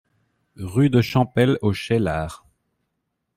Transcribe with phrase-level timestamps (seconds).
[0.55, 2.47] Rue de Champel au Cheylard